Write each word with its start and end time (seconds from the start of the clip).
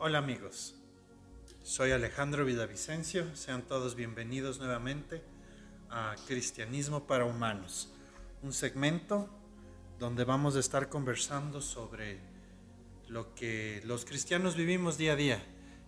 Hola 0.00 0.18
amigos, 0.18 0.76
soy 1.64 1.90
Alejandro 1.90 2.44
Vidavicencio, 2.44 3.34
sean 3.34 3.62
todos 3.62 3.96
bienvenidos 3.96 4.60
nuevamente 4.60 5.24
a 5.90 6.14
Cristianismo 6.28 7.08
para 7.08 7.24
Humanos, 7.24 7.92
un 8.44 8.52
segmento 8.52 9.28
donde 9.98 10.22
vamos 10.22 10.54
a 10.54 10.60
estar 10.60 10.88
conversando 10.88 11.60
sobre 11.60 12.20
lo 13.08 13.34
que 13.34 13.82
los 13.86 14.04
cristianos 14.04 14.54
vivimos 14.54 14.98
día 14.98 15.14
a 15.14 15.16
día 15.16 15.42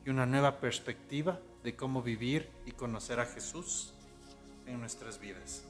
y 0.04 0.10
una 0.10 0.26
nueva 0.26 0.58
perspectiva 0.58 1.38
de 1.62 1.76
cómo 1.76 2.02
vivir 2.02 2.50
y 2.66 2.72
conocer 2.72 3.20
a 3.20 3.26
Jesús 3.26 3.94
en 4.66 4.80
nuestras 4.80 5.20
vidas. 5.20 5.62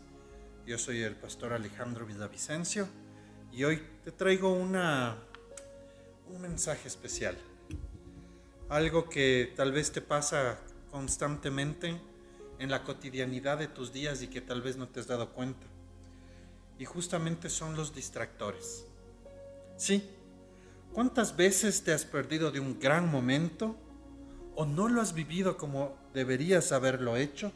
Yo 0.67 0.79
soy 0.79 1.03
el 1.03 1.15
pastor 1.15 1.53
Alejandro 1.53 2.07
Vidavicencio 2.07 2.89
y 3.53 3.65
hoy 3.65 3.83
te 4.03 4.13
traigo 4.13 4.51
una, 4.55 5.19
un 6.31 6.41
mensaje 6.41 6.89
especial 6.89 7.37
algo 8.71 9.09
que 9.09 9.53
tal 9.57 9.73
vez 9.73 9.91
te 9.91 10.01
pasa 10.01 10.59
constantemente 10.91 12.01
en 12.61 12.71
la 12.71 12.85
cotidianidad 12.85 13.59
de 13.59 13.67
tus 13.67 13.93
días 13.93 14.23
y 14.23 14.29
que 14.29 14.41
tal 14.41 14.63
vez 14.63 14.77
no 14.77 14.89
te 14.89 15.01
has 15.01 15.09
dado 15.09 15.31
cuenta. 15.31 15.67
Y 16.79 16.85
justamente 16.85 17.51
son 17.51 17.75
los 17.75 17.95
distractores. 17.95 18.87
Sí, 19.77 20.09
¿cuántas 20.93 21.37
veces 21.37 21.83
te 21.83 21.93
has 21.93 22.05
perdido 22.05 22.53
de 22.53 22.61
un 22.61 22.79
gran 22.79 23.11
momento 23.11 23.77
o 24.55 24.65
no 24.65 24.89
lo 24.89 25.01
has 25.01 25.15
vivido 25.15 25.57
como 25.57 25.99
deberías 26.15 26.71
haberlo 26.71 27.17
hecho? 27.17 27.53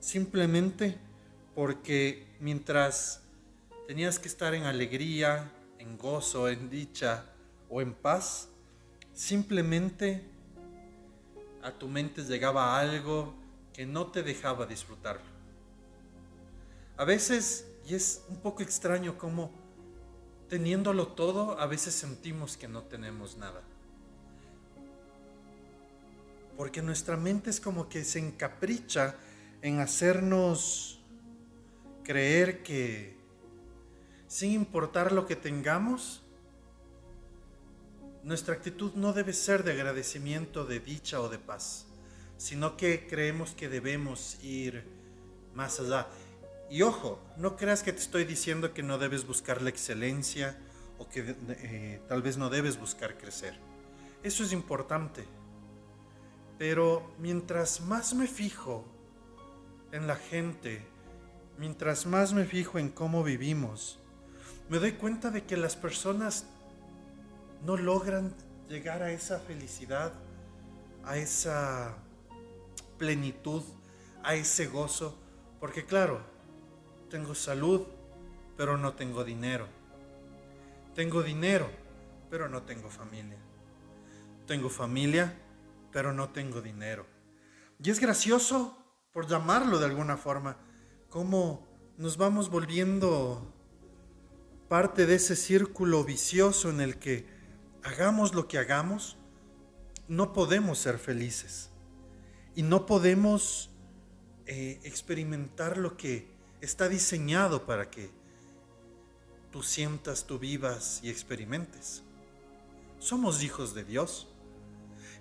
Simplemente 0.00 0.96
porque 1.54 2.26
mientras 2.40 3.20
tenías 3.86 4.18
que 4.18 4.28
estar 4.28 4.54
en 4.54 4.64
alegría, 4.64 5.52
en 5.78 5.98
gozo, 5.98 6.48
en 6.48 6.70
dicha 6.70 7.26
o 7.68 7.82
en 7.82 7.92
paz, 7.92 8.48
simplemente 9.14 10.22
a 11.62 11.70
tu 11.72 11.88
mente 11.88 12.22
llegaba 12.22 12.78
algo 12.78 13.34
que 13.72 13.86
no 13.86 14.08
te 14.08 14.22
dejaba 14.22 14.66
disfrutarlo. 14.66 15.32
A 16.96 17.04
veces, 17.04 17.66
y 17.86 17.94
es 17.94 18.24
un 18.28 18.36
poco 18.36 18.62
extraño 18.62 19.16
como 19.16 19.50
teniéndolo 20.48 21.08
todo, 21.08 21.58
a 21.58 21.66
veces 21.66 21.94
sentimos 21.94 22.56
que 22.56 22.68
no 22.68 22.82
tenemos 22.82 23.36
nada. 23.36 23.62
Porque 26.56 26.82
nuestra 26.82 27.16
mente 27.16 27.48
es 27.48 27.60
como 27.60 27.88
que 27.88 28.04
se 28.04 28.18
encapricha 28.18 29.16
en 29.62 29.80
hacernos 29.80 31.00
creer 32.04 32.62
que 32.62 33.16
sin 34.26 34.52
importar 34.52 35.12
lo 35.12 35.26
que 35.26 35.36
tengamos, 35.36 36.21
nuestra 38.24 38.54
actitud 38.54 38.92
no 38.94 39.12
debe 39.12 39.32
ser 39.32 39.64
de 39.64 39.72
agradecimiento, 39.72 40.64
de 40.64 40.80
dicha 40.80 41.20
o 41.20 41.28
de 41.28 41.38
paz, 41.38 41.86
sino 42.36 42.76
que 42.76 43.06
creemos 43.06 43.52
que 43.52 43.68
debemos 43.68 44.42
ir 44.42 44.84
más 45.54 45.80
allá. 45.80 46.06
Y 46.70 46.82
ojo, 46.82 47.20
no 47.36 47.56
creas 47.56 47.82
que 47.82 47.92
te 47.92 48.00
estoy 48.00 48.24
diciendo 48.24 48.72
que 48.72 48.82
no 48.82 48.98
debes 48.98 49.26
buscar 49.26 49.60
la 49.60 49.70
excelencia 49.70 50.58
o 50.98 51.08
que 51.08 51.36
eh, 51.48 52.00
tal 52.08 52.22
vez 52.22 52.36
no 52.36 52.48
debes 52.48 52.78
buscar 52.78 53.18
crecer. 53.18 53.58
Eso 54.22 54.44
es 54.44 54.52
importante. 54.52 55.24
Pero 56.58 57.14
mientras 57.18 57.80
más 57.80 58.14
me 58.14 58.26
fijo 58.26 58.84
en 59.90 60.06
la 60.06 60.16
gente, 60.16 60.80
mientras 61.58 62.06
más 62.06 62.32
me 62.32 62.44
fijo 62.44 62.78
en 62.78 62.88
cómo 62.88 63.24
vivimos, 63.24 63.98
me 64.68 64.78
doy 64.78 64.92
cuenta 64.92 65.30
de 65.30 65.44
que 65.44 65.56
las 65.56 65.76
personas 65.76 66.46
no 67.64 67.76
logran 67.76 68.34
llegar 68.68 69.02
a 69.02 69.12
esa 69.12 69.38
felicidad, 69.38 70.12
a 71.04 71.16
esa 71.16 71.96
plenitud, 72.98 73.62
a 74.22 74.34
ese 74.34 74.66
gozo, 74.66 75.18
porque 75.60 75.84
claro, 75.84 76.20
tengo 77.10 77.34
salud, 77.34 77.82
pero 78.56 78.76
no 78.76 78.94
tengo 78.94 79.24
dinero. 79.24 79.66
Tengo 80.94 81.22
dinero, 81.22 81.68
pero 82.30 82.48
no 82.48 82.62
tengo 82.62 82.88
familia. 82.90 83.38
Tengo 84.46 84.68
familia, 84.68 85.34
pero 85.92 86.12
no 86.12 86.30
tengo 86.30 86.60
dinero. 86.60 87.06
Y 87.82 87.90
es 87.90 88.00
gracioso, 88.00 88.76
por 89.12 89.26
llamarlo 89.26 89.78
de 89.78 89.86
alguna 89.86 90.16
forma, 90.16 90.56
cómo 91.08 91.66
nos 91.96 92.16
vamos 92.16 92.50
volviendo 92.50 93.52
parte 94.68 95.06
de 95.06 95.16
ese 95.16 95.36
círculo 95.36 96.02
vicioso 96.04 96.70
en 96.70 96.80
el 96.80 96.98
que 96.98 97.41
hagamos 97.82 98.34
lo 98.34 98.48
que 98.48 98.58
hagamos, 98.58 99.16
no 100.08 100.32
podemos 100.32 100.78
ser 100.78 100.98
felices 100.98 101.70
y 102.54 102.62
no 102.62 102.86
podemos 102.86 103.70
eh, 104.46 104.80
experimentar 104.84 105.78
lo 105.78 105.96
que 105.96 106.28
está 106.60 106.88
diseñado 106.88 107.64
para 107.66 107.90
que 107.90 108.10
tú 109.50 109.62
sientas, 109.62 110.26
tú 110.26 110.38
vivas 110.38 111.00
y 111.02 111.10
experimentes. 111.10 112.02
Somos 112.98 113.42
hijos 113.42 113.74
de 113.74 113.84
Dios. 113.84 114.28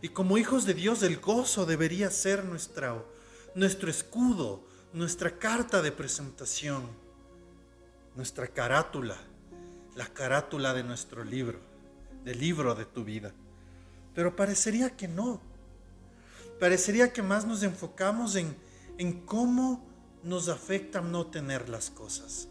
Y 0.01 0.09
como 0.09 0.37
hijos 0.37 0.65
de 0.65 0.73
Dios, 0.73 1.03
el 1.03 1.19
gozo 1.19 1.65
debería 1.65 2.09
ser 2.09 2.43
nuestro 2.43 3.89
escudo, 3.89 4.63
nuestra 4.93 5.37
carta 5.37 5.81
de 5.81 5.91
presentación, 5.91 6.87
nuestra 8.15 8.47
carátula, 8.47 9.17
la 9.95 10.07
carátula 10.07 10.73
de 10.73 10.83
nuestro 10.83 11.23
libro 11.23 11.70
del 12.23 12.39
libro 12.39 12.75
de 12.75 12.85
tu 12.85 13.03
vida. 13.03 13.33
Pero 14.13 14.35
parecería 14.35 14.95
que 14.95 15.07
no. 15.07 15.41
Parecería 16.59 17.11
que 17.11 17.21
más 17.21 17.45
nos 17.45 17.63
enfocamos 17.63 18.35
en, 18.35 18.55
en 18.97 19.25
cómo 19.25 19.83
nos 20.23 20.49
afecta 20.49 21.01
no 21.01 21.27
tener 21.27 21.69
las 21.69 21.89
cosas. 21.89 22.47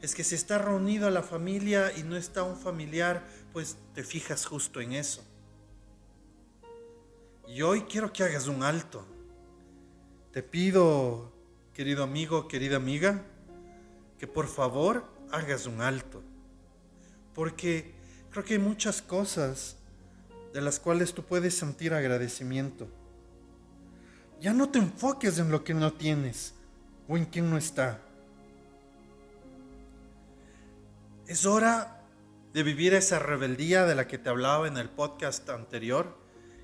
Es 0.00 0.14
que 0.14 0.22
si 0.22 0.36
está 0.36 0.58
reunido 0.58 1.10
la 1.10 1.22
familia 1.22 1.92
y 1.96 2.04
no 2.04 2.16
está 2.16 2.44
un 2.44 2.56
familiar, 2.56 3.26
pues 3.52 3.76
te 3.94 4.04
fijas 4.04 4.46
justo 4.46 4.80
en 4.80 4.92
eso. 4.92 5.24
Y 7.48 7.62
hoy 7.62 7.82
quiero 7.82 8.12
que 8.12 8.22
hagas 8.22 8.46
un 8.46 8.62
alto. 8.62 9.04
Te 10.32 10.42
pido, 10.42 11.32
querido 11.72 12.04
amigo, 12.04 12.46
querida 12.46 12.76
amiga, 12.76 13.24
que 14.18 14.28
por 14.28 14.46
favor 14.46 15.04
hagas 15.32 15.66
un 15.66 15.80
alto. 15.80 16.22
Porque 17.34 17.97
Creo 18.38 18.46
que 18.46 18.54
hay 18.54 18.60
muchas 18.60 19.02
cosas 19.02 19.74
de 20.52 20.60
las 20.60 20.78
cuales 20.78 21.12
tú 21.12 21.24
puedes 21.24 21.56
sentir 21.56 21.92
agradecimiento. 21.92 22.86
Ya 24.40 24.54
no 24.54 24.68
te 24.68 24.78
enfoques 24.78 25.40
en 25.40 25.50
lo 25.50 25.64
que 25.64 25.74
no 25.74 25.92
tienes 25.94 26.54
o 27.08 27.16
en 27.16 27.24
quien 27.24 27.50
no 27.50 27.58
está. 27.58 28.00
Es 31.26 31.46
hora 31.46 32.04
de 32.52 32.62
vivir 32.62 32.94
esa 32.94 33.18
rebeldía 33.18 33.86
de 33.86 33.96
la 33.96 34.06
que 34.06 34.18
te 34.18 34.28
hablaba 34.28 34.68
en 34.68 34.76
el 34.76 34.88
podcast 34.88 35.50
anterior 35.50 36.16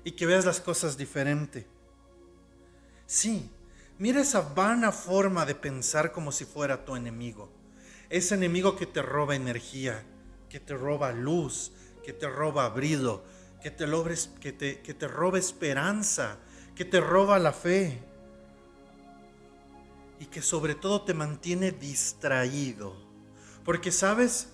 y 0.05 0.13
que 0.13 0.25
veas 0.25 0.45
las 0.45 0.61
cosas 0.61 0.95
diferente. 0.95 1.67
Sí, 3.05 3.51
mira 3.99 4.21
esa 4.21 4.39
vana 4.39 4.93
forma 4.93 5.45
de 5.45 5.55
pensar 5.55 6.13
como 6.13 6.31
si 6.31 6.45
fuera 6.45 6.85
tu 6.85 6.95
enemigo. 6.95 7.51
Ese 8.09 8.35
enemigo 8.35 8.77
que 8.77 8.85
te 8.85 9.01
roba 9.01 9.35
energía, 9.35 10.05
que 10.55 10.61
te 10.61 10.73
roba 10.73 11.11
luz, 11.11 11.73
que 12.01 12.13
te 12.13 12.29
roba 12.29 12.69
brillo, 12.69 13.21
que 13.61 13.71
te, 13.71 13.85
logres, 13.85 14.29
que 14.39 14.53
te, 14.53 14.79
que 14.79 14.93
te 14.93 15.05
roba 15.05 15.37
esperanza, 15.37 16.37
que 16.75 16.85
te 16.85 17.01
roba 17.01 17.37
la 17.39 17.51
fe 17.51 18.01
y 20.17 20.27
que 20.27 20.41
sobre 20.41 20.73
todo 20.73 21.01
te 21.01 21.13
mantiene 21.13 21.73
distraído. 21.73 22.95
Porque 23.65 23.91
sabes, 23.91 24.47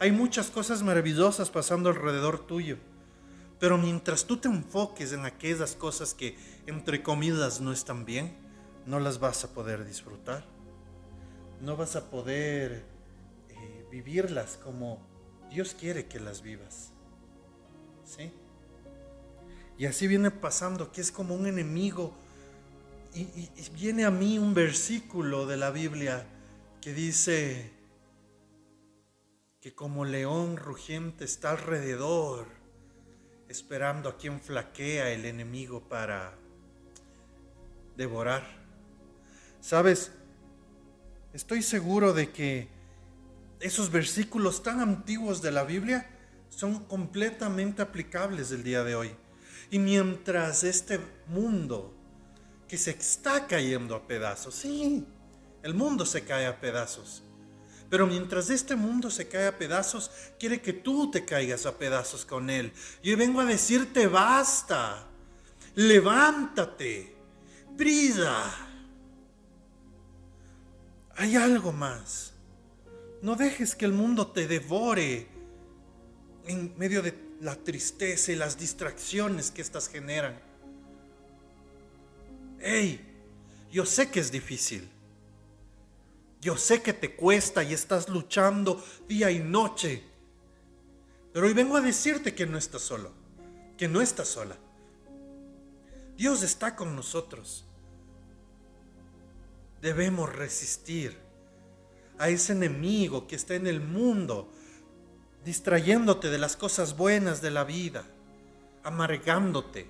hay 0.00 0.10
muchas 0.10 0.48
cosas 0.48 0.82
maravillosas 0.82 1.50
pasando 1.50 1.90
alrededor 1.90 2.46
tuyo. 2.46 2.78
Pero 3.60 3.76
mientras 3.76 4.24
tú 4.24 4.38
te 4.38 4.48
enfoques 4.48 5.12
en 5.12 5.26
aquellas 5.26 5.74
cosas 5.74 6.14
que, 6.14 6.34
entre 6.64 7.02
comidas, 7.02 7.60
no 7.60 7.72
están 7.72 8.06
bien, 8.06 8.34
no 8.86 9.00
las 9.00 9.20
vas 9.20 9.44
a 9.44 9.52
poder 9.52 9.84
disfrutar. 9.84 10.46
No 11.60 11.76
vas 11.76 11.94
a 11.94 12.08
poder 12.08 12.86
eh, 13.50 13.86
vivirlas 13.90 14.56
como 14.64 15.11
Dios 15.52 15.76
quiere 15.78 16.06
que 16.06 16.18
las 16.18 16.40
vivas. 16.40 16.92
¿Sí? 18.04 18.32
Y 19.76 19.84
así 19.84 20.06
viene 20.06 20.30
pasando, 20.30 20.92
que 20.92 21.02
es 21.02 21.12
como 21.12 21.34
un 21.34 21.46
enemigo. 21.46 22.14
Y, 23.14 23.50
viene 23.74 24.06
a 24.06 24.10
mí 24.10 24.38
un 24.38 24.54
versículo 24.54 25.46
de 25.46 25.58
la 25.58 25.70
Biblia 25.70 26.26
que 26.80 26.94
dice 26.94 27.70
que 29.60 29.74
como 29.74 30.06
león 30.06 30.56
rugiente 30.56 31.24
está 31.24 31.50
alrededor, 31.50 32.46
esperando 33.48 34.08
a 34.08 34.16
quien 34.16 34.40
flaquea 34.40 35.10
el 35.10 35.26
enemigo 35.26 35.86
para 35.86 36.34
devorar. 37.96 38.42
Sabes, 39.60 40.12
estoy 41.34 41.62
seguro 41.62 42.14
de 42.14 42.32
que 42.32 42.68
esos 43.62 43.90
versículos 43.90 44.62
tan 44.62 44.80
antiguos 44.80 45.40
de 45.40 45.52
la 45.52 45.64
Biblia 45.64 46.10
son 46.50 46.84
completamente 46.84 47.80
aplicables 47.80 48.50
el 48.50 48.62
día 48.62 48.84
de 48.84 48.94
hoy. 48.94 49.10
Y 49.70 49.78
mientras 49.78 50.64
este 50.64 51.00
mundo 51.28 51.94
que 52.68 52.76
se 52.76 52.90
está 52.90 53.46
cayendo 53.46 53.94
a 53.94 54.06
pedazos, 54.06 54.54
sí, 54.56 55.06
el 55.62 55.74
mundo 55.74 56.04
se 56.04 56.24
cae 56.24 56.46
a 56.46 56.60
pedazos. 56.60 57.22
Pero 57.88 58.06
mientras 58.06 58.50
este 58.50 58.74
mundo 58.74 59.10
se 59.10 59.28
cae 59.28 59.46
a 59.46 59.58
pedazos, 59.58 60.10
quiere 60.38 60.60
que 60.60 60.72
tú 60.72 61.10
te 61.10 61.24
caigas 61.24 61.66
a 61.66 61.78
pedazos 61.78 62.24
con 62.24 62.50
él. 62.50 62.72
Yo 63.02 63.16
vengo 63.16 63.40
a 63.40 63.44
decirte, 63.44 64.06
basta, 64.06 65.06
levántate, 65.74 67.14
brilla. 67.76 68.44
Hay 71.16 71.36
algo 71.36 71.72
más. 71.72 72.31
No 73.22 73.36
dejes 73.36 73.76
que 73.76 73.84
el 73.84 73.92
mundo 73.92 74.26
te 74.26 74.48
devore 74.48 75.28
en 76.46 76.76
medio 76.76 77.02
de 77.02 77.14
la 77.40 77.54
tristeza 77.54 78.32
y 78.32 78.34
las 78.34 78.58
distracciones 78.58 79.52
que 79.52 79.62
estas 79.62 79.88
generan. 79.88 80.40
Hey, 82.58 83.00
yo 83.70 83.86
sé 83.86 84.10
que 84.10 84.18
es 84.18 84.32
difícil. 84.32 84.88
Yo 86.40 86.56
sé 86.56 86.82
que 86.82 86.92
te 86.92 87.14
cuesta 87.14 87.62
y 87.62 87.72
estás 87.72 88.08
luchando 88.08 88.84
día 89.08 89.30
y 89.30 89.38
noche. 89.38 90.02
Pero 91.32 91.46
hoy 91.46 91.52
vengo 91.52 91.76
a 91.76 91.80
decirte 91.80 92.34
que 92.34 92.46
no 92.46 92.58
estás 92.58 92.82
solo, 92.82 93.12
que 93.78 93.86
no 93.86 94.00
estás 94.00 94.26
sola. 94.26 94.56
Dios 96.16 96.42
está 96.42 96.74
con 96.74 96.96
nosotros. 96.96 97.64
Debemos 99.80 100.32
resistir 100.34 101.16
a 102.22 102.28
ese 102.28 102.52
enemigo 102.52 103.26
que 103.26 103.34
está 103.34 103.56
en 103.56 103.66
el 103.66 103.80
mundo, 103.80 104.48
distrayéndote 105.44 106.30
de 106.30 106.38
las 106.38 106.56
cosas 106.56 106.96
buenas 106.96 107.42
de 107.42 107.50
la 107.50 107.64
vida, 107.64 108.04
amargándote, 108.84 109.88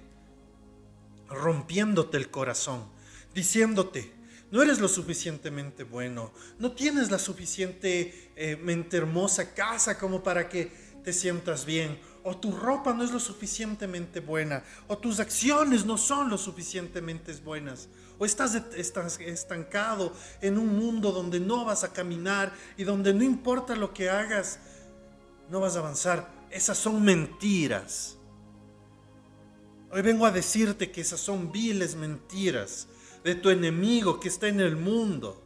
rompiéndote 1.29 2.17
el 2.17 2.31
corazón, 2.31 2.87
diciéndote, 3.35 4.15
no 4.51 4.63
eres 4.63 4.81
lo 4.81 4.89
suficientemente 4.89 5.85
bueno, 5.85 6.33
no 6.59 6.73
tienes 6.73 7.11
la 7.11 7.19
suficientemente 7.19 8.97
hermosa 8.97 9.53
casa 9.53 9.99
como 9.99 10.23
para 10.23 10.49
que 10.49 10.73
te 11.05 11.13
sientas 11.13 11.67
bien, 11.67 12.01
o 12.25 12.37
tu 12.37 12.53
ropa 12.53 12.93
no 12.93 13.03
es 13.03 13.11
lo 13.11 13.19
suficientemente 13.19 14.21
buena, 14.21 14.63
o 14.89 14.97
tus 14.97 15.19
acciones 15.21 15.85
no 15.85 15.99
son 15.99 16.31
lo 16.31 16.39
suficientemente 16.39 17.33
buenas, 17.45 17.89
o 18.19 18.25
estás 18.25 18.55
estancado 19.21 20.13
en 20.41 20.59
un 20.59 20.79
mundo 20.79 21.11
donde 21.11 21.41
no 21.41 21.65
vas 21.65 21.83
a 21.83 21.93
caminar 21.93 22.53
y 22.77 22.85
donde 22.85 23.13
no 23.13 23.25
importa 23.25 23.75
lo 23.75 23.93
que 23.93 24.09
hagas, 24.09 24.61
no 25.51 25.61
vas 25.61 25.77
a 25.77 25.81
avanzar. 25.81 26.31
Esas 26.51 26.79
son 26.79 27.03
mentiras. 27.03 28.17
Hoy 29.91 30.03
vengo 30.03 30.25
a 30.25 30.31
decirte 30.31 30.91
que 30.91 31.01
esas 31.01 31.21
son 31.21 31.51
viles 31.51 31.97
mentiras 31.97 32.87
de 33.25 33.35
tu 33.35 33.51
enemigo 33.51 34.21
que 34.21 34.29
está 34.29 34.49
en 34.49 34.61
el 34.61 34.77
mundo, 34.77 35.43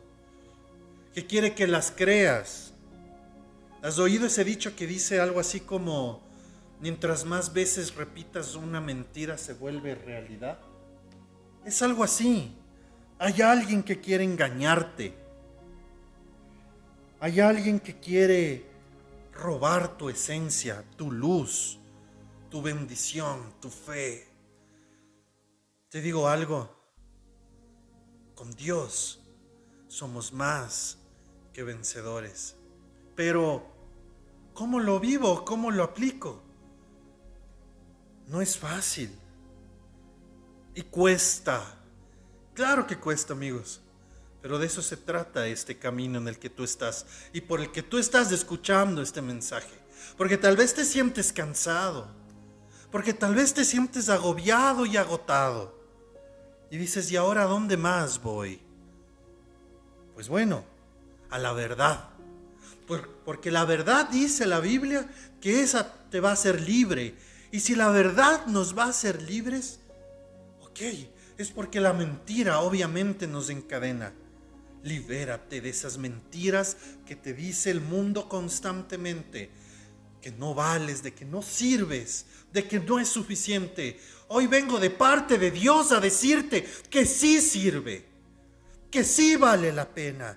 que 1.14 1.26
quiere 1.26 1.54
que 1.54 1.66
las 1.66 1.90
creas. 1.90 2.72
¿Has 3.82 3.98
oído 3.98 4.26
ese 4.26 4.44
dicho 4.44 4.76
que 4.76 4.86
dice 4.86 5.20
algo 5.20 5.40
así 5.40 5.60
como, 5.60 6.25
mientras 6.80 7.24
más 7.24 7.52
veces 7.52 7.94
repitas 7.94 8.54
una 8.54 8.80
mentira 8.80 9.38
se 9.38 9.54
vuelve 9.54 9.94
realidad? 9.94 10.58
Es 11.64 11.82
algo 11.82 12.04
así. 12.04 12.56
Hay 13.18 13.40
alguien 13.42 13.82
que 13.82 14.00
quiere 14.00 14.24
engañarte. 14.24 15.14
Hay 17.20 17.40
alguien 17.40 17.80
que 17.80 17.98
quiere 17.98 18.66
robar 19.32 19.96
tu 19.96 20.08
esencia, 20.08 20.84
tu 20.96 21.10
luz, 21.10 21.78
tu 22.50 22.62
bendición, 22.62 23.54
tu 23.60 23.70
fe. 23.70 24.28
Te 25.88 26.00
digo 26.00 26.28
algo, 26.28 26.70
con 28.34 28.50
Dios 28.54 29.20
somos 29.88 30.32
más 30.32 30.98
que 31.52 31.62
vencedores. 31.62 32.56
Pero, 33.14 33.66
¿cómo 34.52 34.78
lo 34.78 35.00
vivo? 35.00 35.44
¿Cómo 35.44 35.70
lo 35.70 35.84
aplico? 35.84 36.42
No 38.26 38.40
es 38.40 38.58
fácil. 38.58 39.10
Y 40.74 40.82
cuesta. 40.82 41.62
Claro 42.54 42.86
que 42.86 42.98
cuesta, 42.98 43.32
amigos. 43.32 43.80
Pero 44.42 44.58
de 44.58 44.66
eso 44.66 44.82
se 44.82 44.96
trata 44.96 45.46
este 45.46 45.78
camino 45.78 46.18
en 46.18 46.28
el 46.28 46.38
que 46.38 46.50
tú 46.50 46.62
estás 46.62 47.06
y 47.32 47.40
por 47.40 47.60
el 47.60 47.72
que 47.72 47.82
tú 47.82 47.98
estás 47.98 48.30
escuchando 48.30 49.02
este 49.02 49.20
mensaje. 49.22 49.74
Porque 50.16 50.36
tal 50.36 50.56
vez 50.56 50.74
te 50.74 50.84
sientes 50.84 51.32
cansado. 51.32 52.08
Porque 52.92 53.12
tal 53.12 53.34
vez 53.34 53.54
te 53.54 53.64
sientes 53.64 54.08
agobiado 54.08 54.86
y 54.86 54.96
agotado. 54.96 55.76
Y 56.70 56.78
dices, 56.78 57.10
¿y 57.10 57.16
ahora 57.16 57.44
dónde 57.44 57.76
más 57.76 58.22
voy? 58.22 58.60
Pues 60.14 60.28
bueno, 60.28 60.64
a 61.30 61.38
la 61.38 61.52
verdad. 61.52 62.10
Porque 63.24 63.50
la 63.50 63.64
verdad 63.64 64.08
dice 64.08 64.46
la 64.46 64.60
Biblia 64.60 65.08
que 65.40 65.60
esa 65.60 65.92
te 66.10 66.20
va 66.20 66.30
a 66.30 66.34
hacer 66.34 66.60
libre. 66.60 67.16
Y 67.50 67.60
si 67.60 67.74
la 67.74 67.88
verdad 67.90 68.46
nos 68.46 68.76
va 68.76 68.84
a 68.84 68.88
hacer 68.88 69.22
libres, 69.22 69.80
ok, 70.60 70.80
es 71.38 71.50
porque 71.50 71.80
la 71.80 71.92
mentira 71.92 72.60
obviamente 72.60 73.26
nos 73.26 73.50
encadena. 73.50 74.12
Libérate 74.82 75.60
de 75.60 75.68
esas 75.68 75.98
mentiras 75.98 76.76
que 77.06 77.16
te 77.16 77.32
dice 77.32 77.70
el 77.70 77.80
mundo 77.80 78.28
constantemente. 78.28 79.50
Que 80.20 80.32
no 80.32 80.54
vales, 80.54 81.02
de 81.02 81.14
que 81.14 81.24
no 81.24 81.42
sirves, 81.42 82.26
de 82.52 82.66
que 82.66 82.80
no 82.80 82.98
es 82.98 83.08
suficiente. 83.08 84.00
Hoy 84.28 84.46
vengo 84.46 84.80
de 84.80 84.90
parte 84.90 85.38
de 85.38 85.50
Dios 85.50 85.92
a 85.92 86.00
decirte 86.00 86.66
que 86.90 87.06
sí 87.06 87.40
sirve, 87.40 88.04
que 88.90 89.04
sí 89.04 89.36
vale 89.36 89.72
la 89.72 89.88
pena, 89.88 90.36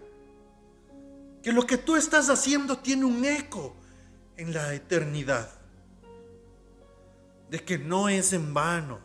que 1.42 1.52
lo 1.52 1.66
que 1.66 1.78
tú 1.78 1.96
estás 1.96 2.30
haciendo 2.30 2.78
tiene 2.80 3.06
un 3.06 3.26
eco 3.26 3.76
en 4.38 4.54
la 4.54 4.74
eternidad, 4.74 5.50
de 7.50 7.64
que 7.64 7.78
no 7.78 8.10
es 8.10 8.34
en 8.34 8.54
vano, 8.54 9.00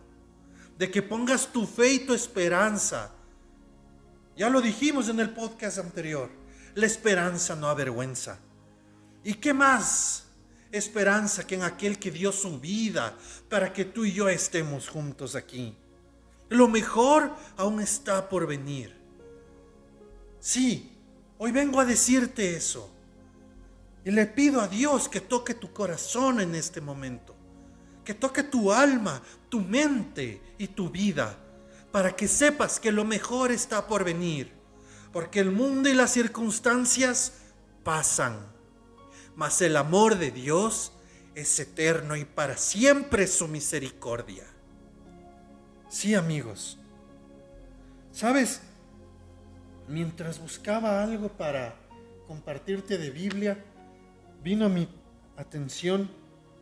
de 0.78 0.90
que 0.90 1.02
pongas 1.02 1.52
tu 1.52 1.66
fe 1.66 1.94
y 1.94 1.98
tu 2.00 2.14
esperanza. 2.14 3.12
Ya 4.36 4.48
lo 4.50 4.60
dijimos 4.60 5.08
en 5.08 5.20
el 5.20 5.30
podcast 5.30 5.78
anterior, 5.78 6.30
la 6.74 6.86
esperanza 6.86 7.54
no 7.54 7.68
avergüenza. 7.68 8.38
¿Y 9.22 9.34
qué 9.34 9.54
más? 9.54 10.24
esperanza 10.76 11.46
que 11.46 11.54
en 11.54 11.62
aquel 11.62 11.98
que 11.98 12.10
dio 12.10 12.32
su 12.32 12.58
vida 12.58 13.16
para 13.48 13.72
que 13.72 13.84
tú 13.84 14.04
y 14.04 14.12
yo 14.12 14.28
estemos 14.28 14.88
juntos 14.88 15.34
aquí. 15.34 15.76
Lo 16.48 16.68
mejor 16.68 17.34
aún 17.56 17.80
está 17.80 18.28
por 18.28 18.46
venir. 18.46 18.94
Sí, 20.40 20.92
hoy 21.38 21.52
vengo 21.52 21.80
a 21.80 21.84
decirte 21.84 22.56
eso. 22.56 22.90
Y 24.04 24.10
le 24.10 24.26
pido 24.26 24.60
a 24.60 24.68
Dios 24.68 25.08
que 25.08 25.20
toque 25.20 25.54
tu 25.54 25.72
corazón 25.72 26.40
en 26.40 26.54
este 26.54 26.80
momento. 26.80 27.34
Que 28.04 28.14
toque 28.14 28.42
tu 28.42 28.72
alma, 28.72 29.22
tu 29.48 29.60
mente 29.60 30.40
y 30.58 30.68
tu 30.68 30.90
vida. 30.90 31.38
Para 31.90 32.14
que 32.14 32.28
sepas 32.28 32.80
que 32.80 32.92
lo 32.92 33.04
mejor 33.04 33.50
está 33.50 33.86
por 33.86 34.04
venir. 34.04 34.52
Porque 35.12 35.40
el 35.40 35.50
mundo 35.50 35.88
y 35.88 35.94
las 35.94 36.10
circunstancias 36.10 37.34
pasan 37.82 38.54
mas 39.36 39.60
el 39.62 39.76
amor 39.76 40.18
de 40.18 40.30
Dios 40.30 40.92
es 41.34 41.58
eterno 41.58 42.16
y 42.16 42.24
para 42.24 42.56
siempre 42.56 43.26
su 43.26 43.48
misericordia. 43.48 44.44
Sí, 45.88 46.14
amigos. 46.14 46.78
¿Sabes? 48.12 48.60
Mientras 49.88 50.40
buscaba 50.40 51.02
algo 51.02 51.28
para 51.28 51.74
compartirte 52.26 52.96
de 52.96 53.10
Biblia, 53.10 53.62
vino 54.42 54.66
a 54.66 54.68
mi 54.68 54.88
atención 55.36 56.08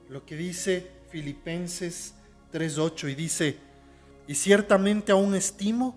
lo 0.08 0.24
que 0.24 0.36
dice 0.36 0.90
Filipenses 1.12 2.14
3:8 2.52 3.10
y 3.10 3.14
dice, 3.14 3.58
y 4.26 4.34
ciertamente 4.34 5.12
aún 5.12 5.34
estimo 5.34 5.94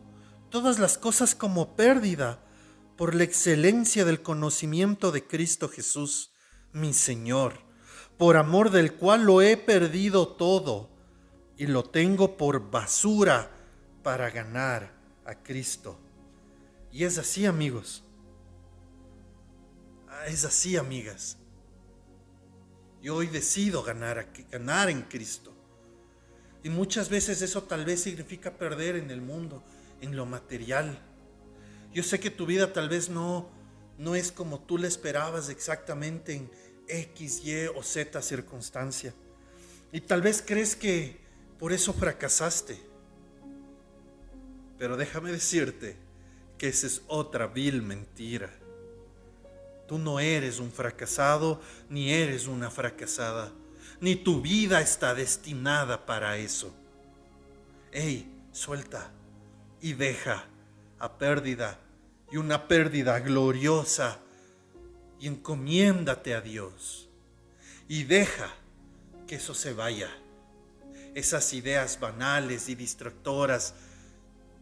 todas 0.50 0.77
las 0.77 0.98
cosas 0.98 1.34
como 1.34 1.77
pérdida 1.77 2.43
por 2.98 3.15
la 3.15 3.24
excelencia 3.24 4.03
del 4.03 4.22
conocimiento 4.22 5.13
de 5.13 5.25
Cristo 5.25 5.69
Jesús 5.69 6.31
mi 6.74 6.93
Señor, 6.93 7.53
por 8.17 8.36
amor 8.36 8.72
del 8.72 8.93
cual 8.95 9.24
lo 9.24 9.41
he 9.41 9.55
perdido 9.55 10.27
todo 10.27 10.89
y 11.57 11.67
lo 11.67 11.84
tengo 11.84 12.36
por 12.36 12.69
basura 12.69 13.50
para 14.03 14.29
ganar 14.29 14.91
a 15.25 15.36
Cristo. 15.36 15.98
Y 16.91 17.05
es 17.05 17.17
así, 17.17 17.45
amigos. 17.45 18.03
Ah, 20.10 20.27
es 20.27 20.43
así, 20.43 20.75
amigas. 20.75 21.38
Yo 23.05 23.17
hoy 23.17 23.27
decido 23.27 23.83
ganar, 23.83 24.29
ganar 24.50 24.89
en 24.89 25.03
Cristo. 25.03 25.53
Y 26.63 26.69
muchas 26.69 27.07
veces 27.07 27.43
eso 27.43 27.62
tal 27.62 27.85
vez 27.85 28.01
significa 28.01 28.57
perder 28.57 28.95
en 28.95 29.12
el 29.12 29.21
mundo, 29.21 29.63
en 30.01 30.15
lo 30.15 30.25
material. 30.25 30.97
Yo 31.93 32.01
sé 32.01 32.19
que 32.19 32.31
tu 32.31 32.47
vida 32.47 32.74
tal 32.74 32.89
vez 32.89 33.12
no, 33.12 33.47
no 34.00 34.15
es 34.15 34.31
como 34.31 34.59
tú 34.59 34.79
le 34.79 34.88
esperabas 34.88 35.50
exactamente 35.50 36.33
en, 36.33 36.50
X, 36.88 37.45
Y 37.45 37.67
o 37.67 37.83
Z 37.83 38.19
circunstancia. 38.24 39.13
Y 39.91 40.01
tal 40.01 40.24
vez 40.24 40.43
crees 40.43 40.75
que, 40.75 41.24
Por 41.59 41.74
eso 41.74 41.93
fracasaste. 41.93 42.75
Pero 44.79 44.97
déjame 44.97 45.31
decirte 45.31 45.95
que 46.57 46.69
esa 46.69 46.88
es 46.88 47.03
otra 47.05 47.45
vil 47.45 47.83
mentira. 47.83 48.64
Tú 49.88 49.98
no 50.00 50.20
eres 50.20 50.60
un 50.60 50.72
fracasado 50.72 51.62
ni 51.89 52.12
eres 52.12 52.48
una 52.48 52.72
fracasada, 52.72 53.51
ni 54.01 54.15
tu 54.15 54.42
vida 54.42 54.82
está 54.82 55.13
destinada 55.13 56.06
para 56.06 56.38
eso. 56.38 56.74
Ey, 57.92 58.27
suelta 58.51 59.12
y 59.82 59.94
deja 59.94 60.46
a 61.00 61.18
pérdida 61.18 61.80
y 62.32 62.38
una 62.38 62.68
pérdida 62.68 63.20
gloriosa 63.20 64.20
y 65.20 65.27
encomiéndate 65.27 66.34
a 66.34 66.42
Dios 66.42 67.08
y 67.88 68.04
deja 68.04 68.50
que 69.27 69.36
eso 69.36 69.54
se 69.54 69.74
vaya. 69.74 70.10
Esas 71.13 71.54
ideas 71.54 72.00
banales 72.00 72.68
y 72.70 72.75
distractoras 72.75 73.74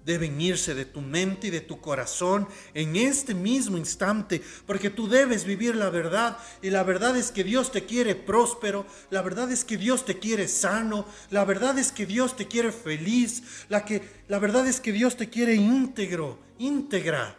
deben 0.06 0.40
irse 0.42 0.74
de 0.74 0.86
tu 0.86 1.02
mente 1.02 1.48
y 1.48 1.50
de 1.50 1.62
tu 1.62 1.80
corazón 1.80 2.48
en 2.74 2.96
este 2.96 3.34
mismo 3.34 3.78
instante, 3.78 4.42
porque 4.66 4.90
tú 4.90 5.08
debes 5.08 5.46
vivir 5.46 5.76
la 5.76 5.90
verdad 5.90 6.38
y 6.62 6.70
la 6.70 6.84
verdad 6.84 7.16
es 7.16 7.32
que 7.32 7.44
Dios 7.44 7.72
te 7.72 7.86
quiere 7.86 8.16
próspero, 8.16 8.86
la 9.10 9.22
verdad 9.22 9.52
es 9.52 9.64
que 9.64 9.78
Dios 9.78 10.06
te 10.06 10.20
quiere 10.20 10.48
sano, 10.48 11.06
la 11.30 11.46
verdad 11.46 11.78
es 11.78 11.92
que 11.92 12.06
Dios 12.06 12.36
te 12.36 12.48
quiere 12.48 12.72
feliz, 12.72 13.44
la, 13.70 13.86
que, 13.86 14.02
la 14.28 14.40
verdad 14.40 14.68
es 14.68 14.80
que 14.82 14.92
Dios 14.92 15.16
te 15.16 15.30
quiere 15.30 15.56
íntegro, 15.56 16.40
íntegra, 16.58 17.38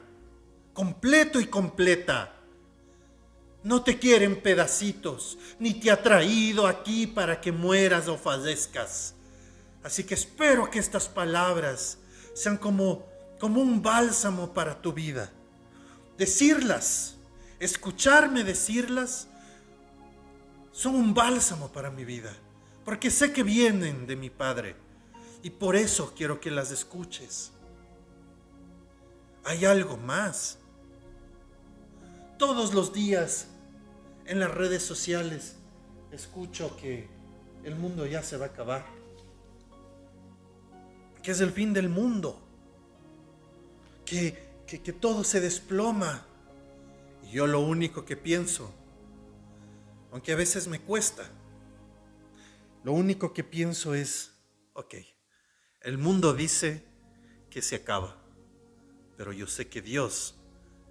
completo 0.73 1.41
y 1.41 1.47
completa. 1.47 2.31
No 3.63 3.83
te 3.83 3.99
quiere 3.99 4.27
en 4.27 4.43
pedacitos, 4.43 5.39
ni 5.59 5.73
te 5.73 5.91
ha 5.91 6.03
traído 6.03 6.67
aquí 6.67 7.07
para 7.07 7.41
que 7.41 7.51
mueras 7.51 8.09
o 8.09 8.19
fallezcas. 8.19 9.15
Así 9.83 10.05
que 10.05 10.15
espero 10.15 10.71
que 10.71 10.79
estas 10.79 11.09
palabras 11.09 11.99
sean 12.35 12.59
como, 12.59 13.07
como 13.41 13.63
un 13.63 13.83
bálsamo 13.83 14.53
para 14.53 14.83
tu 14.83 14.93
vida. 14.93 15.33
Decirlas, 16.19 17.17
escucharme 17.59 18.45
decirlas, 18.45 19.29
son 20.73 20.97
un 20.97 21.15
bálsamo 21.15 21.73
para 21.73 21.91
mi 21.91 22.05
vida, 22.05 22.33
porque 22.85 23.11
sé 23.11 23.33
que 23.33 23.43
vienen 23.43 24.07
de 24.07 24.17
mi 24.17 24.29
Padre 24.29 24.77
y 25.43 25.51
por 25.51 25.77
eso 25.77 26.13
quiero 26.17 26.41
que 26.41 26.51
las 26.51 26.71
escuches. 26.71 27.53
Hay 29.45 29.65
algo 29.65 29.97
más. 29.97 30.59
Todos 32.39 32.75
los 32.75 32.93
días 32.93 33.47
en 34.27 34.41
las 34.41 34.51
redes 34.51 34.83
sociales 34.83 35.57
escucho 36.11 36.77
que 36.77 37.09
el 37.63 37.77
mundo 37.77 38.07
ya 38.07 38.23
se 38.23 38.37
va 38.37 38.47
a 38.47 38.49
acabar 38.49 38.85
que 41.25 41.31
es 41.31 41.41
el 41.41 41.53
fin 41.53 41.73
del 41.73 41.89
mundo, 41.89 42.39
que, 44.05 44.39
que, 44.67 44.93
todo 44.93 45.25
se 45.25 45.41
desploma. 45.41 46.27
Y 47.23 47.31
yo 47.31 47.47
lo 47.47 47.61
único 47.61 48.05
que 48.05 48.15
pienso, 48.15 48.71
aunque 50.13 50.33
a 50.33 50.37
veces 50.37 50.69
me 50.69 50.81
cuesta, 50.81 51.31
lo 52.85 52.93
único 52.93 53.33
que 53.33 53.43
pienso 53.43 53.95
es, 53.95 54.35
ok, 54.75 54.97
el 55.81 55.97
mundo 55.97 56.35
dice 56.35 56.85
que 57.49 57.63
se 57.63 57.77
acaba, 57.77 58.19
pero 59.17 59.33
yo 59.33 59.47
sé 59.47 59.69
que 59.69 59.81
Dios 59.81 60.35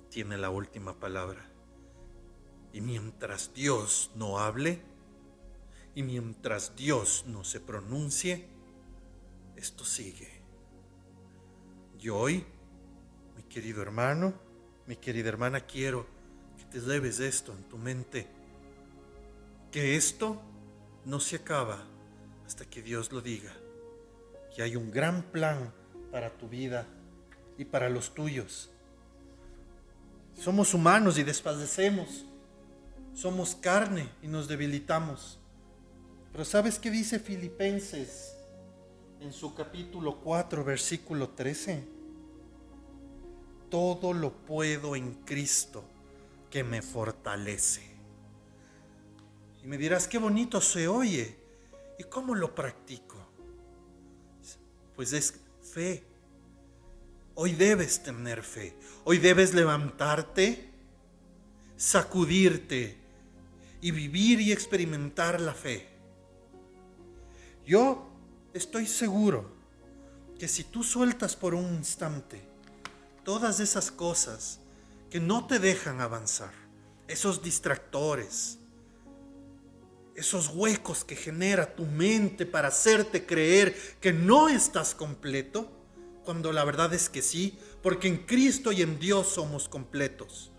tiene 0.09 0.39
la 0.39 0.49
última 0.49 0.99
palabra. 0.99 1.47
Y 2.73 2.81
mientras 2.81 3.53
Dios 3.53 4.09
no 4.15 4.39
hable, 4.39 4.81
y 5.93 6.01
mientras 6.01 6.75
Dios 6.75 7.25
no 7.27 7.43
se 7.43 7.59
pronuncie, 7.59 8.52
esto 9.63 9.85
sigue. 9.85 10.27
Y 12.01 12.09
hoy, 12.09 12.43
mi 13.37 13.43
querido 13.43 13.81
hermano, 13.81 14.33
mi 14.87 14.97
querida 14.97 15.29
hermana, 15.29 15.61
quiero 15.61 16.05
que 16.57 16.65
te 16.65 16.85
lleves 16.85 17.21
esto 17.21 17.53
en 17.53 17.63
tu 17.69 17.77
mente, 17.77 18.27
que 19.71 19.95
esto 19.95 20.41
no 21.05 21.21
se 21.21 21.37
acaba 21.37 21.81
hasta 22.45 22.65
que 22.65 22.81
Dios 22.81 23.13
lo 23.13 23.21
diga, 23.21 23.53
que 24.53 24.63
hay 24.63 24.75
un 24.75 24.91
gran 24.91 25.23
plan 25.31 25.73
para 26.11 26.29
tu 26.29 26.49
vida 26.49 26.85
y 27.57 27.63
para 27.63 27.89
los 27.89 28.13
tuyos. 28.13 28.69
Somos 30.37 30.73
humanos 30.73 31.17
y 31.17 31.23
desfallecemos, 31.23 32.25
somos 33.13 33.55
carne 33.55 34.09
y 34.21 34.27
nos 34.27 34.49
debilitamos. 34.49 35.39
Pero 36.33 36.43
¿sabes 36.43 36.79
qué 36.79 36.91
dice 36.91 37.17
Filipenses 37.17 38.32
en 39.23 39.31
su 39.31 39.55
capítulo 39.55 40.17
4, 40.17 40.63
versículo 40.65 41.29
13. 41.29 41.81
Todo 43.69 44.13
lo 44.13 44.33
puedo 44.33 44.95
en 44.97 45.13
Cristo 45.23 45.83
que 46.51 46.63
me 46.63 46.81
fortalece. 46.81 47.81
Y 49.63 49.67
me 49.67 49.77
dirás, 49.77 50.07
qué 50.07 50.17
bonito 50.17 50.59
se 50.59 50.89
oye. 50.89 51.37
¿Y 51.97 52.03
cómo 52.03 52.35
lo 52.35 52.53
practico? 52.53 53.15
Pues 54.95 55.13
es 55.13 55.39
fe. 55.61 56.03
Hoy 57.35 57.53
debes 57.53 58.03
tener 58.03 58.43
fe. 58.43 58.75
Hoy 59.05 59.19
debes 59.19 59.53
levantarte, 59.53 60.69
sacudirte 61.77 62.97
y 63.79 63.91
vivir 63.91 64.41
y 64.41 64.51
experimentar 64.51 65.39
la 65.39 65.53
fe. 65.53 65.87
Yo 67.65 68.12
estoy 68.53 68.87
seguro 68.87 69.51
que 70.37 70.47
si 70.47 70.63
tú 70.63 70.83
sueltas 70.83 71.35
por 71.35 71.53
un 71.53 71.75
instante 71.75 72.41
todas 73.23 73.59
esas 73.59 73.91
cosas 73.91 74.59
que 75.09 75.19
no 75.19 75.47
te 75.47 75.59
dejan 75.59 76.01
avanzar, 76.01 76.53
esos 77.07 77.41
distractores, 77.41 78.57
esos 80.15 80.49
huecos 80.49 81.03
que 81.03 81.15
genera 81.15 81.75
tu 81.75 81.85
mente 81.85 82.45
para 82.45 82.69
hacerte 82.69 83.25
creer 83.25 83.75
que 83.99 84.13
no 84.13 84.49
estás 84.49 84.95
completo, 84.95 85.71
cuando 86.23 86.51
la 86.51 86.63
verdad 86.63 86.93
es 86.93 87.09
que 87.09 87.21
sí, 87.21 87.57
porque 87.81 88.07
en 88.07 88.25
Cristo 88.25 88.71
y 88.71 88.81
en 88.81 88.99
Dios 88.99 89.27
somos 89.27 89.67
completos. 89.67 90.51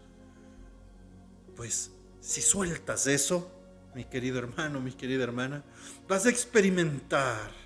Pues 1.56 1.90
si 2.20 2.42
sueltas 2.42 3.06
eso, 3.06 3.50
mi 3.94 4.04
querido 4.04 4.38
hermano, 4.38 4.80
mi 4.80 4.92
querida 4.92 5.22
hermana, 5.24 5.64
vas 6.08 6.26
a 6.26 6.30
experimentar 6.30 7.63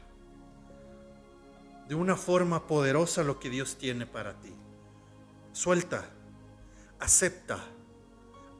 de 1.88 1.94
una 1.94 2.16
forma 2.16 2.66
poderosa 2.66 3.24
lo 3.24 3.40
que 3.40 3.48
Dios 3.48 3.76
tiene 3.78 4.06
para 4.06 4.34
ti. 4.40 4.52
Suelta, 5.52 6.04
acepta, 7.00 7.64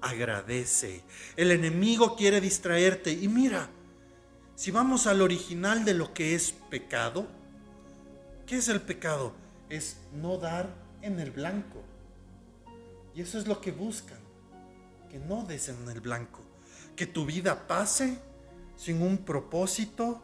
agradece. 0.00 1.04
El 1.37 1.50
enemigo 1.50 2.16
quiere 2.16 2.40
distraerte 2.40 3.12
y 3.12 3.28
mira, 3.28 3.68
si 4.54 4.70
vamos 4.70 5.06
al 5.06 5.20
original 5.20 5.85
de 5.85 5.94
lo 5.94 6.14
que 6.14 6.35
es 6.35 6.52
pecado, 6.70 7.28
¿qué 8.47 8.56
es 8.56 8.68
el 8.68 8.80
pecado? 8.80 9.35
Es 9.68 9.99
no 10.12 10.38
dar 10.38 10.75
en 11.02 11.20
el 11.20 11.30
blanco. 11.30 11.82
Y 13.14 13.20
eso 13.20 13.38
es 13.38 13.47
lo 13.47 13.61
que 13.61 13.73
buscan, 13.73 14.18
que 15.11 15.18
no 15.18 15.44
des 15.44 15.68
en 15.68 15.88
el 15.88 16.00
blanco, 16.00 16.40
que 16.97 17.06
tu 17.06 17.26
vida 17.26 17.66
pase 17.66 18.18
sin 18.76 19.02
un 19.02 19.18
propósito, 19.18 20.23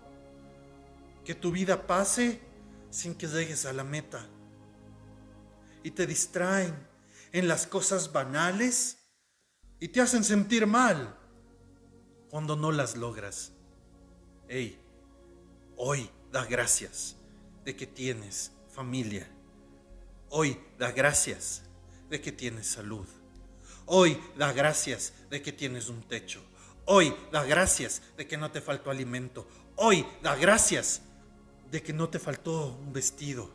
que 1.24 1.34
tu 1.34 1.50
vida 1.50 1.86
pase 1.86 2.40
sin 2.94 3.16
que 3.16 3.26
llegues 3.26 3.66
a 3.66 3.72
la 3.72 3.82
meta. 3.82 4.24
Y 5.82 5.90
te 5.90 6.06
distraen 6.06 6.74
en 7.32 7.48
las 7.48 7.66
cosas 7.66 8.12
banales 8.12 8.98
y 9.80 9.88
te 9.88 10.00
hacen 10.00 10.22
sentir 10.22 10.66
mal 10.66 11.18
cuando 12.30 12.54
no 12.56 12.70
las 12.70 12.96
logras. 12.96 13.52
Hey, 14.48 14.80
hoy 15.76 16.08
da 16.30 16.46
gracias 16.46 17.16
de 17.64 17.74
que 17.74 17.86
tienes 17.86 18.52
familia. 18.72 19.28
Hoy 20.30 20.58
da 20.78 20.92
gracias 20.92 21.62
de 22.08 22.20
que 22.20 22.30
tienes 22.30 22.68
salud. 22.68 23.06
Hoy 23.86 24.18
da 24.38 24.52
gracias 24.52 25.12
de 25.30 25.42
que 25.42 25.52
tienes 25.52 25.88
un 25.88 26.02
techo. 26.02 26.42
Hoy 26.86 27.14
da 27.32 27.42
gracias 27.44 28.02
de 28.16 28.26
que 28.28 28.36
no 28.36 28.52
te 28.52 28.60
faltó 28.60 28.90
alimento. 28.90 29.48
Hoy 29.76 30.06
da 30.22 30.36
gracias 30.36 31.02
de 31.74 31.82
que 31.82 31.92
no 31.92 32.08
te 32.08 32.20
faltó 32.20 32.78
un 32.86 32.92
vestido. 32.92 33.50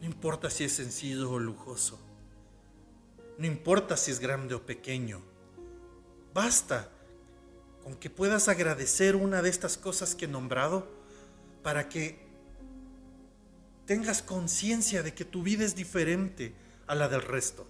No 0.00 0.06
importa 0.06 0.50
si 0.50 0.64
es 0.64 0.72
sencillo 0.72 1.30
o 1.30 1.38
lujoso. 1.38 2.00
No 3.38 3.46
importa 3.46 3.96
si 3.96 4.10
es 4.10 4.18
grande 4.18 4.56
o 4.56 4.66
pequeño. 4.66 5.22
Basta 6.34 6.90
con 7.84 7.94
que 7.94 8.10
puedas 8.10 8.48
agradecer 8.48 9.14
una 9.14 9.40
de 9.40 9.50
estas 9.50 9.76
cosas 9.76 10.16
que 10.16 10.24
he 10.24 10.28
nombrado 10.28 10.90
para 11.62 11.88
que 11.88 12.18
tengas 13.86 14.20
conciencia 14.20 15.04
de 15.04 15.14
que 15.14 15.24
tu 15.24 15.44
vida 15.44 15.64
es 15.64 15.76
diferente 15.76 16.56
a 16.88 16.96
la 16.96 17.08
del 17.08 17.22
resto. 17.22 17.68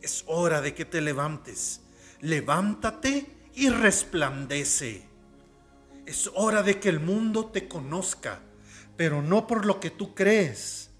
Es 0.00 0.24
hora 0.26 0.62
de 0.62 0.72
que 0.72 0.86
te 0.86 1.02
levantes. 1.02 1.82
Levántate 2.22 3.26
y 3.52 3.68
resplandece. 3.68 5.06
Es 6.06 6.30
hora 6.34 6.62
de 6.62 6.78
que 6.78 6.88
el 6.88 7.00
mundo 7.00 7.46
te 7.46 7.66
conozca, 7.66 8.40
pero 8.96 9.22
no 9.22 9.48
por 9.48 9.66
lo 9.66 9.80
que 9.80 9.90
tú 9.90 10.14
crees, 10.14 10.90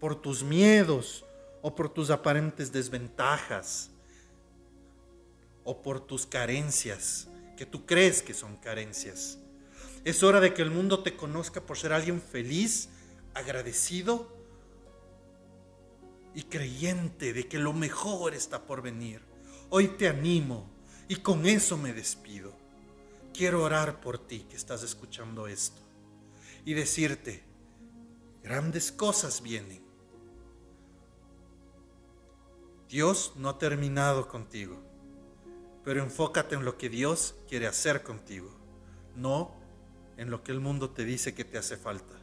por 0.00 0.20
tus 0.20 0.42
miedos 0.42 1.24
o 1.62 1.74
por 1.74 1.88
tus 1.88 2.10
aparentes 2.10 2.72
desventajas 2.72 3.90
o 5.62 5.82
por 5.82 6.00
tus 6.00 6.26
carencias, 6.26 7.28
que 7.56 7.64
tú 7.64 7.86
crees 7.86 8.22
que 8.22 8.34
son 8.34 8.56
carencias. 8.56 9.38
Es 10.04 10.22
hora 10.22 10.40
de 10.40 10.52
que 10.52 10.62
el 10.62 10.70
mundo 10.70 11.02
te 11.02 11.16
conozca 11.16 11.60
por 11.60 11.78
ser 11.78 11.92
alguien 11.92 12.20
feliz, 12.20 12.88
agradecido 13.34 14.36
y 16.34 16.42
creyente 16.42 17.32
de 17.32 17.46
que 17.46 17.58
lo 17.58 17.72
mejor 17.72 18.34
está 18.34 18.66
por 18.66 18.82
venir. 18.82 19.22
Hoy 19.70 19.88
te 19.88 20.08
animo 20.08 20.68
y 21.08 21.16
con 21.16 21.46
eso 21.46 21.76
me 21.76 21.92
despido. 21.92 22.65
Quiero 23.36 23.62
orar 23.62 24.00
por 24.00 24.16
ti 24.16 24.46
que 24.48 24.56
estás 24.56 24.82
escuchando 24.82 25.46
esto 25.46 25.82
y 26.64 26.72
decirte, 26.72 27.42
grandes 28.42 28.90
cosas 28.90 29.42
vienen. 29.42 29.84
Dios 32.88 33.34
no 33.36 33.50
ha 33.50 33.58
terminado 33.58 34.26
contigo, 34.26 34.80
pero 35.84 36.02
enfócate 36.02 36.54
en 36.54 36.64
lo 36.64 36.78
que 36.78 36.88
Dios 36.88 37.34
quiere 37.46 37.66
hacer 37.66 38.02
contigo, 38.02 38.50
no 39.14 39.54
en 40.16 40.30
lo 40.30 40.42
que 40.42 40.52
el 40.52 40.60
mundo 40.60 40.88
te 40.88 41.04
dice 41.04 41.34
que 41.34 41.44
te 41.44 41.58
hace 41.58 41.76
falta. 41.76 42.14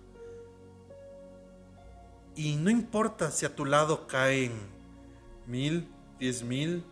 Y 2.36 2.56
no 2.56 2.72
importa 2.72 3.30
si 3.30 3.46
a 3.46 3.56
tu 3.56 3.66
lado 3.66 4.08
caen 4.08 4.54
mil, 5.46 5.88
diez 6.18 6.42
mil, 6.42 6.84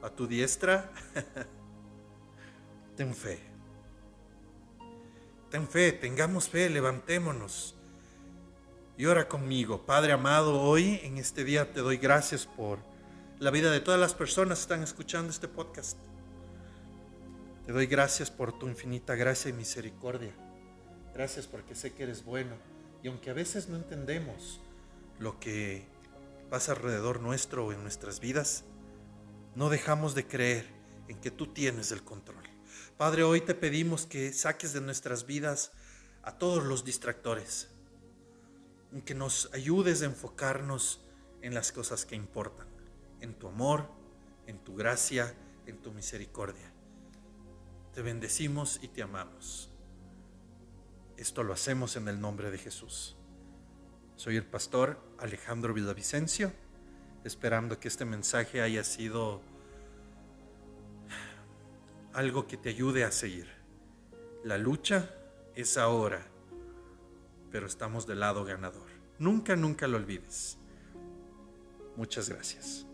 a 0.00 0.08
tu 0.08 0.26
diestra, 0.26 0.90
ten 2.98 3.14
fe. 3.14 3.38
Ten 5.52 5.68
fe, 5.68 5.92
tengamos 5.92 6.48
fe, 6.48 6.68
levantémonos. 6.68 7.76
Y 8.96 9.06
ora 9.06 9.28
conmigo, 9.28 9.86
Padre 9.86 10.10
amado, 10.10 10.60
hoy 10.60 10.98
en 11.04 11.16
este 11.16 11.44
día 11.44 11.72
te 11.72 11.78
doy 11.78 11.98
gracias 11.98 12.44
por 12.44 12.80
la 13.38 13.52
vida 13.52 13.70
de 13.70 13.78
todas 13.78 14.00
las 14.00 14.14
personas 14.14 14.58
que 14.58 14.62
están 14.62 14.82
escuchando 14.82 15.30
este 15.30 15.46
podcast. 15.46 15.96
Te 17.66 17.72
doy 17.72 17.86
gracias 17.86 18.32
por 18.32 18.58
tu 18.58 18.66
infinita 18.66 19.14
gracia 19.14 19.50
y 19.50 19.52
misericordia. 19.52 20.32
Gracias 21.14 21.46
porque 21.46 21.76
sé 21.76 21.92
que 21.92 22.02
eres 22.02 22.24
bueno. 22.24 22.56
Y 23.04 23.06
aunque 23.06 23.30
a 23.30 23.34
veces 23.34 23.68
no 23.68 23.76
entendemos 23.76 24.60
lo 25.20 25.38
que 25.38 25.86
pasa 26.50 26.72
alrededor 26.72 27.20
nuestro 27.20 27.66
o 27.66 27.72
en 27.72 27.80
nuestras 27.80 28.18
vidas, 28.18 28.64
no 29.54 29.70
dejamos 29.70 30.16
de 30.16 30.26
creer 30.26 30.66
en 31.06 31.20
que 31.20 31.30
tú 31.30 31.46
tienes 31.46 31.92
el 31.92 32.02
control. 32.02 32.57
Padre, 32.98 33.22
hoy 33.22 33.40
te 33.40 33.54
pedimos 33.54 34.06
que 34.06 34.32
saques 34.32 34.72
de 34.72 34.80
nuestras 34.80 35.24
vidas 35.24 35.70
a 36.24 36.36
todos 36.36 36.64
los 36.64 36.84
distractores, 36.84 37.68
que 39.04 39.14
nos 39.14 39.54
ayudes 39.54 40.02
a 40.02 40.06
enfocarnos 40.06 41.00
en 41.40 41.54
las 41.54 41.70
cosas 41.70 42.04
que 42.04 42.16
importan, 42.16 42.66
en 43.20 43.34
tu 43.34 43.46
amor, 43.46 43.88
en 44.48 44.58
tu 44.58 44.74
gracia, 44.74 45.32
en 45.66 45.80
tu 45.80 45.92
misericordia. 45.92 46.72
Te 47.94 48.02
bendecimos 48.02 48.80
y 48.82 48.88
te 48.88 49.00
amamos. 49.00 49.70
Esto 51.16 51.44
lo 51.44 51.52
hacemos 51.52 51.94
en 51.94 52.08
el 52.08 52.20
nombre 52.20 52.50
de 52.50 52.58
Jesús. 52.58 53.16
Soy 54.16 54.34
el 54.34 54.44
pastor 54.44 55.00
Alejandro 55.20 55.72
Villavicencio, 55.72 56.52
esperando 57.22 57.78
que 57.78 57.86
este 57.86 58.04
mensaje 58.04 58.60
haya 58.60 58.82
sido 58.82 59.40
algo 62.12 62.46
que 62.46 62.56
te 62.56 62.70
ayude 62.70 63.04
a 63.04 63.12
seguir. 63.12 63.48
La 64.44 64.58
lucha 64.58 65.14
es 65.54 65.76
ahora, 65.76 66.26
pero 67.50 67.66
estamos 67.66 68.06
del 68.06 68.20
lado 68.20 68.44
ganador. 68.44 68.88
Nunca, 69.18 69.56
nunca 69.56 69.86
lo 69.86 69.96
olvides. 69.96 70.58
Muchas 71.96 72.28
gracias. 72.28 72.87